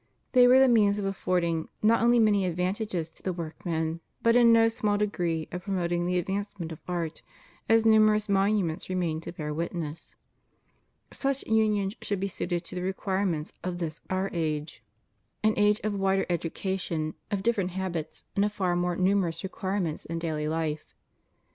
They 0.31 0.47
were 0.47 0.57
the 0.59 0.67
means 0.67 0.97
of 0.97 1.05
affording 1.05 1.69
not 1.83 2.01
only 2.01 2.17
many 2.17 2.43
advantages 2.47 3.07
to 3.09 3.21
the 3.21 3.31
workmen, 3.31 3.99
but 4.23 4.35
in 4.35 4.51
no 4.51 4.67
small 4.67 4.97
degree 4.97 5.47
of 5.51 5.61
promoting 5.65 6.07
the 6.07 6.17
advancement 6.17 6.71
of 6.71 6.79
art, 6.87 7.21
as 7.69 7.85
numerous 7.85 8.27
monuments 8.27 8.89
remain 8.89 9.21
to 9.21 9.31
bear 9.31 9.53
witness. 9.53 10.15
Such 11.13 11.45
unions 11.45 11.93
should 12.01 12.19
be 12.19 12.27
suited 12.27 12.63
to 12.65 12.73
the 12.73 12.81
requirements 12.81 13.53
of 13.63 13.77
this 13.77 14.01
our 14.09 14.31
a^e— 14.31 14.79
an 15.43 15.53
age 15.55 15.79
of 15.83 15.83
CONDITION 15.83 15.85
OF 15.85 15.91
THE 15.93 15.97
WORKING 15.99 15.99
CLASSES. 15.99 15.99
239 15.99 16.01
wider 16.01 16.25
education, 17.07 17.13
of 17.29 17.43
different 17.43 17.69
habits, 17.77 18.23
and 18.35 18.43
of 18.43 18.51
far 18.51 18.75
more 18.75 18.95
numerous 18.95 19.43
requirements 19.43 20.07
in 20.07 20.17
daily 20.17 20.47
life. 20.47 20.95